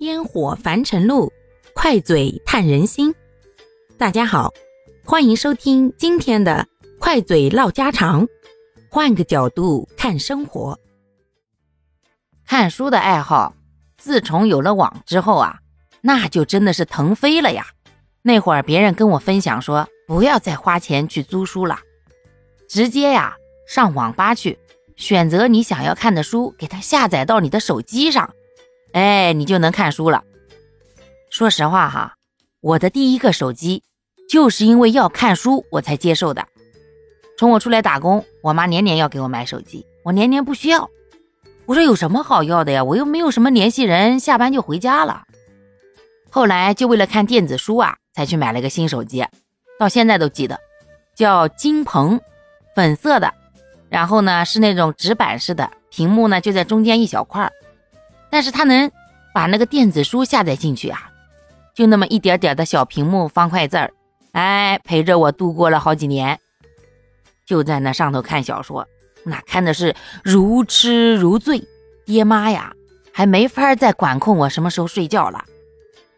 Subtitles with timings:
[0.00, 1.32] 烟火凡尘路，
[1.72, 3.14] 快嘴探人心。
[3.96, 4.52] 大家好，
[5.04, 6.66] 欢迎收听今天的
[6.98, 8.26] 快嘴唠家常，
[8.90, 10.78] 换个角度看生活。
[12.44, 13.54] 看书的爱好，
[13.96, 15.60] 自从有了网之后啊，
[16.00, 17.68] 那就真的是腾飞了呀。
[18.22, 21.78] 那会儿别人跟我分享说，不要再花钱去租书了，
[22.68, 23.36] 直接呀
[23.68, 24.58] 上网吧去，
[24.96, 28.34] 选择你想要看的书，给它下载到你的手机上。
[28.94, 30.22] 哎，你就能看书了。
[31.28, 32.14] 说实话哈，
[32.60, 33.82] 我的第一个手机
[34.30, 36.46] 就是因为要看书我才接受的。
[37.36, 40.88] 从我出来打工，我妈年年要给我买手机，我年年不需要。
[41.66, 42.84] 我说有什么好要的呀？
[42.84, 45.24] 我又没有什么联系人，下班就回家了。
[46.30, 49.26] 后来就为了看电子书啊，才去买了个新手机，
[49.76, 50.56] 到现在都记得，
[51.16, 52.20] 叫金鹏，
[52.76, 53.34] 粉色的，
[53.88, 57.52] 然后呢是那种直板式的，屏幕呢就在中间一小块儿。
[58.34, 58.90] 但是它能
[59.32, 61.08] 把那个电子书下载进去啊，
[61.72, 63.92] 就那么一点点的小屏幕方块字儿，
[64.32, 66.40] 哎，陪着我度过了好几年。
[67.46, 68.88] 就在那上头看小说，
[69.22, 71.62] 那看的是如痴如醉。
[72.04, 72.72] 爹妈呀，
[73.12, 75.44] 还没法再管控我什么时候睡觉了，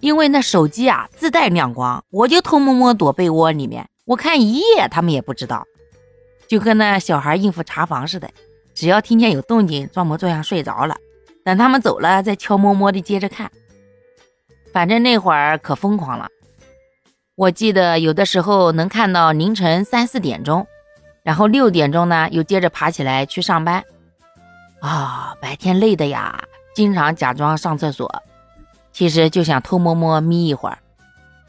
[0.00, 5.66] 因为那手机啊自带亮光，我就偷摸摸躲被窝里面，我看一夜他们也不知道，
[6.48, 8.30] 就跟那小孩应付查房似的，
[8.74, 10.96] 只要听见有动静，装模作样睡着了。
[11.48, 13.50] 等他们走了，再悄摸摸的接着看。
[14.70, 16.28] 反正那会儿可疯狂了，
[17.36, 20.66] 我记得有的时候能看到凌晨三四点钟，
[21.22, 23.82] 然后六点钟呢又接着爬起来去上班。
[24.80, 26.38] 啊，白天累的呀，
[26.74, 28.22] 经常假装上厕所，
[28.92, 30.76] 其实就想偷摸摸眯一会儿，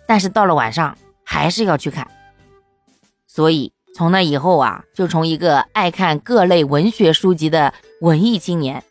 [0.08, 2.08] 但是到了晚上还是要去看。
[3.27, 8.81] 所以从那以后啊，就从一个爱看各类文学书籍的文艺青年。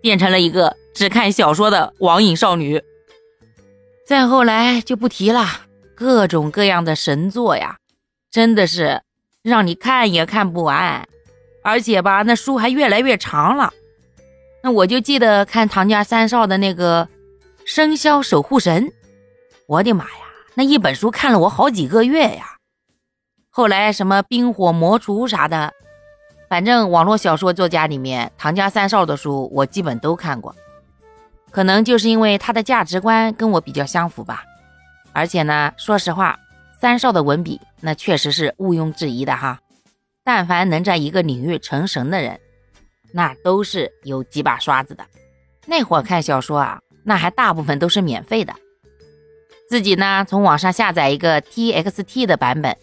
[0.00, 2.82] 变成了一个只看小说的网瘾少女。
[4.06, 5.46] 再后来就不提了，
[5.94, 7.76] 各种各样的神作呀，
[8.30, 9.02] 真的是
[9.42, 11.08] 让你看也看不完，
[11.62, 13.72] 而且吧，那书还越来越长了。
[14.62, 17.06] 那我就记得看唐家三少的那个
[17.64, 18.86] 《生肖守护神》，
[19.66, 22.56] 我的妈呀，那一本书看了我好几个月呀。
[23.48, 25.72] 后来什么《冰火魔厨》啥的。
[26.50, 30.52] 反正网络小说作家里面，唐家三少的书我基本都看过，
[31.52, 34.42] 可能就是因为他的价值观跟我比较相符吧。
[35.12, 36.36] 而且呢，说实话，
[36.80, 39.60] 三少的文笔那确实是毋庸置疑的哈。
[40.24, 42.40] 但凡能在一个领域成神的人，
[43.12, 45.04] 那都是有几把刷子的。
[45.66, 48.52] 那会儿看小说啊，那还大部分都是免费的，
[49.68, 52.76] 自己呢从网上下载一个 TXT 的版本。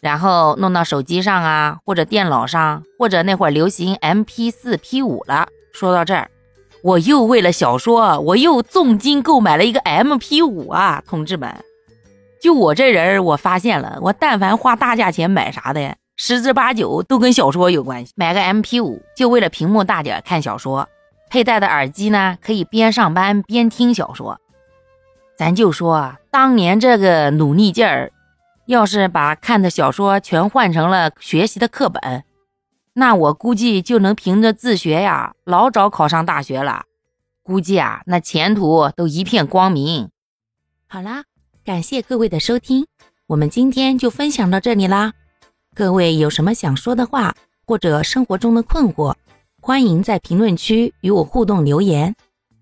[0.00, 5.46] 然后弄到手机上啊，或者电脑上，或者那会儿流行 MP4、P5 了。
[5.72, 6.30] 说到这儿，
[6.82, 11.54] 我又为了小说，我又重金购买了一个 MP5 啊，同志们！
[12.42, 18.12] 就我这人，我发现了，我但凡花大价钱买啥的，十之八九都跟小说有关系。
[18.16, 20.88] 买个 MP5 就为了屏幕大点看小说，
[21.28, 24.38] 佩戴的耳机呢可以边上班边听小说。
[25.36, 28.10] 咱就说啊当年这个努力劲儿。
[28.70, 32.22] 要是把看的小说全换成了学习的课本，
[32.92, 36.84] 那我估计就能凭着自学呀，老早考上大学了。
[37.42, 40.08] 估计啊，那前途都一片光明。
[40.86, 41.24] 好啦，
[41.64, 42.86] 感谢各位的收听，
[43.26, 45.14] 我们今天就分享到这里啦。
[45.74, 47.34] 各位有什么想说的话，
[47.66, 49.16] 或者生活中的困惑，
[49.60, 52.14] 欢迎在评论区与我互动留言，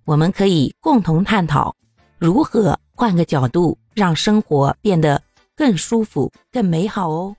[0.07, 1.77] 我们可以共同探讨
[2.17, 5.21] 如何换个角度让生活变得。
[5.59, 7.35] 更舒服，更美好哦。